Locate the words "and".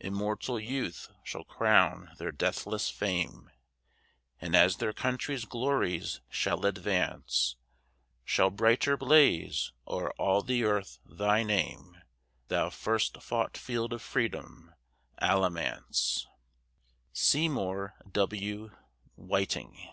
4.40-4.56